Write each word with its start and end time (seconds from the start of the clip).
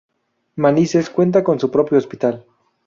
Manises 0.55 1.11
cuenta 1.11 1.43
con 1.43 1.59
su 1.59 1.69
propio 1.69 1.99
hospital. 1.99 2.43